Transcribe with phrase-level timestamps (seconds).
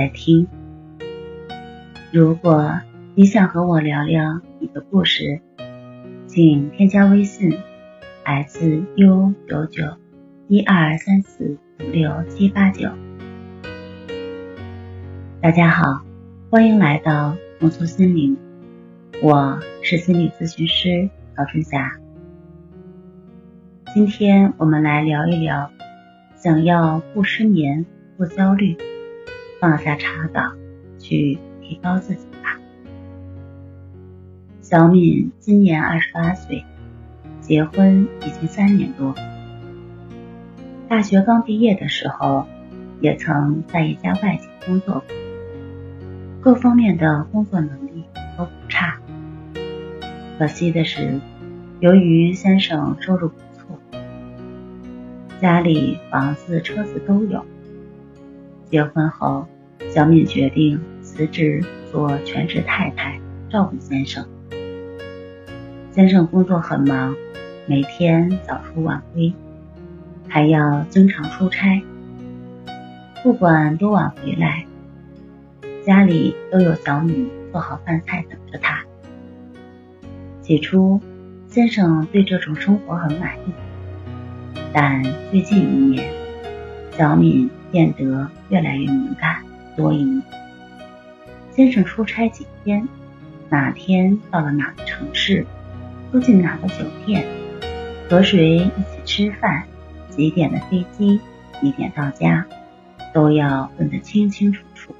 [0.00, 0.48] 在听。
[2.10, 2.80] 如果
[3.14, 5.42] 你想和我聊聊你的故事，
[6.26, 7.52] 请添加微信
[8.24, 9.84] s u 九九
[10.48, 12.88] 一二三四五六七八九。
[15.42, 16.02] 大家好，
[16.48, 18.38] 欢迎来到重塑心灵，
[19.22, 21.92] 我是心理咨询师曹春霞。
[23.92, 25.70] 今天我们来聊一聊，
[26.36, 27.84] 想要不失眠、
[28.16, 28.78] 不焦虑。
[29.60, 30.56] 放下茶岗，
[30.98, 32.58] 去提高自己吧。
[34.62, 36.64] 小敏今年二十八岁，
[37.42, 39.14] 结婚已经三年多。
[40.88, 42.46] 大学刚毕业的时候，
[43.02, 45.04] 也曾在一家外企工作过，
[46.40, 48.02] 各方面的工作能力
[48.38, 48.98] 都不差。
[50.38, 51.20] 可惜的是，
[51.80, 53.78] 由于先生收入不错，
[55.38, 57.44] 家里房子、车子都有。
[58.70, 59.48] 结婚后，
[59.88, 64.24] 小敏决定辞职做全职太太，照顾先生。
[65.90, 67.16] 先生工作很忙，
[67.66, 69.34] 每天早出晚归，
[70.28, 71.82] 还要经常出差。
[73.24, 74.64] 不管多晚回来，
[75.84, 78.84] 家里都有小敏做好饭菜等着他。
[80.42, 81.00] 起初，
[81.48, 83.52] 先生对这种生活很满意，
[84.72, 86.12] 但最近一年，
[86.92, 87.50] 小敏。
[87.70, 89.42] 变得越来越敏感，
[89.76, 90.22] 多疑。
[91.52, 92.88] 先生出差几天，
[93.48, 95.44] 哪天到了哪个城市，
[96.10, 97.26] 住进哪个酒店，
[98.08, 99.64] 和谁一起吃饭，
[100.08, 101.20] 几点的飞机，
[101.60, 102.46] 几点到家，
[103.12, 104.94] 都要问得清清楚楚。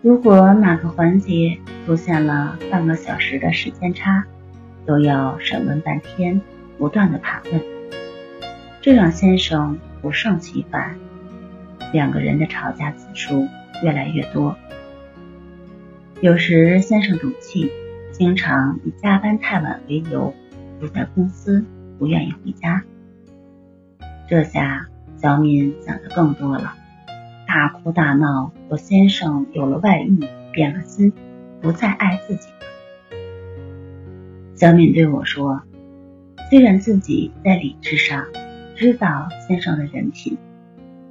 [0.00, 4.24] 如果哪个环节出现了半个小时的时间差，
[4.86, 6.40] 都要审问半天，
[6.78, 7.60] 不断的盘问，
[8.80, 10.96] 这让先生不胜其烦。
[11.92, 13.48] 两个人的吵架次数
[13.82, 14.56] 越来越多，
[16.20, 17.70] 有时先生赌气，
[18.12, 20.34] 经常以加班太晚为由
[20.78, 21.64] 不在公司，
[21.98, 22.84] 不愿意回家。
[24.28, 26.74] 这下小敏想的更多了，
[27.46, 30.20] 大哭大闹，说先生有了外遇，
[30.52, 31.12] 变了心，
[31.62, 32.56] 不再爱自己了。
[34.56, 35.62] 小敏对我说
[36.50, 38.26] ：“虽然自己在理智上
[38.74, 40.36] 知道先生的人品。”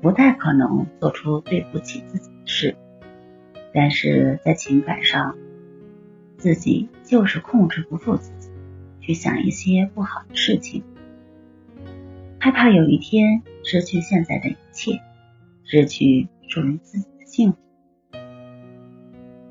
[0.00, 2.76] 不太可能做出对不起自己的事，
[3.72, 5.36] 但是在情感上，
[6.36, 8.50] 自己就是控制不住自己，
[9.00, 10.84] 去想一些不好的事情，
[12.38, 15.00] 害怕有一天失去现在的一切，
[15.64, 17.58] 失去属于自己的幸福。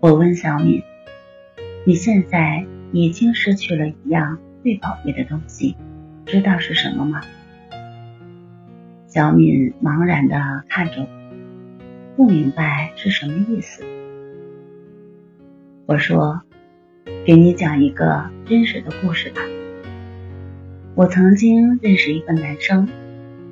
[0.00, 0.82] 我问小敏
[1.86, 5.74] ：“你现在已经失去了一样最宝贵的东西，
[6.26, 7.22] 知道是什么吗？”
[9.14, 11.06] 小敏茫然的看着我，
[12.16, 13.84] 不明白是什么意思。
[15.86, 16.42] 我说
[17.24, 19.40] ：“给你讲一个真实的故事吧。
[20.96, 22.88] 我曾经认识一个男生，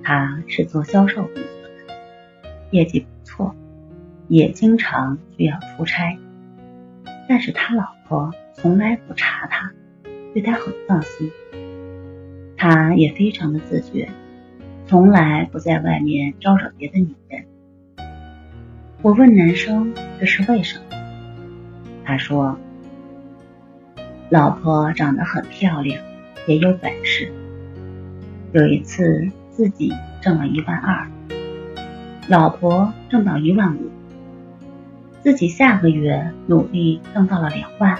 [0.03, 1.94] 他是做销售工作的，
[2.73, 3.55] 业绩不错，
[4.27, 6.19] 也经常需要出差。
[7.29, 9.71] 但是他老婆从来不查他，
[10.34, 11.31] 对他很放心，
[12.56, 14.09] 他也非常的自觉。”
[14.93, 17.47] 从来不在外面招惹别的女人。
[19.01, 20.85] 我问男生这是为什么，
[22.05, 22.59] 他说
[24.29, 25.99] ：“老婆长得很漂亮，
[26.47, 27.33] 也有本事。
[28.53, 31.09] 有一次自己挣了一万二，
[32.29, 33.91] 老婆挣到一万五，
[35.23, 37.99] 自己下个月努力挣到了两万，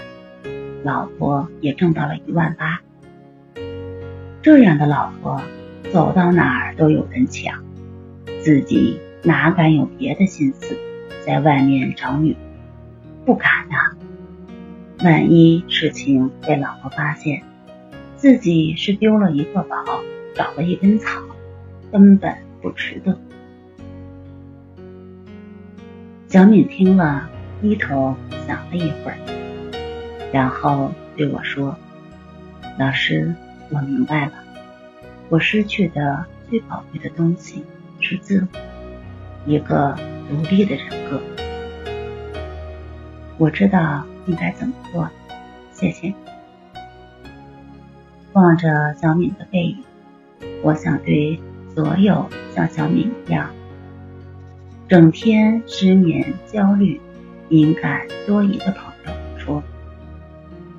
[0.83, 2.81] 老婆也挣到了一万八。
[4.43, 5.41] 这样的老婆。”
[5.93, 7.63] 走到哪儿都有人抢，
[8.41, 10.75] 自己哪敢有别的心思，
[11.23, 12.35] 在外面找女，
[13.23, 13.93] 不敢啊！
[15.03, 17.43] 万一事情被老婆发现，
[18.17, 19.85] 自己是丢了一个宝，
[20.33, 21.21] 找了一根草，
[21.91, 23.15] 根本不值得。
[26.27, 27.29] 小敏听了，
[27.61, 28.15] 低头
[28.47, 29.17] 想了一会儿，
[30.33, 31.77] 然后对我说
[32.79, 33.35] ：“老师，
[33.69, 34.31] 我明白了。”
[35.29, 37.63] 我失去的最宝贵的东西
[37.99, 38.59] 是自我，
[39.45, 39.95] 一个
[40.29, 41.19] 独立的人格。
[43.37, 45.09] 我知道应该怎么做，
[45.71, 46.13] 谢谢。
[48.33, 49.83] 望着小敏的背影，
[50.61, 51.39] 我想对
[51.73, 53.49] 所有像小敏一样，
[54.87, 57.01] 整天失眠、焦虑、
[57.49, 59.63] 敏感、多疑的朋友说：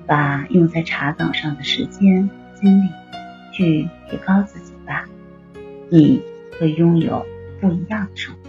[0.06, 2.88] 把用在查岗上的时间、精力
[3.54, 5.08] 去提高自己吧，
[5.88, 6.20] 你
[6.58, 7.24] 会拥有
[7.60, 8.40] 不一样的生活。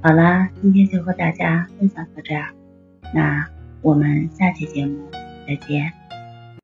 [0.00, 2.54] 好啦，今天就和大家分享到这儿，
[3.12, 3.46] 那
[3.82, 4.96] 我们下期节目
[5.46, 5.92] 再见。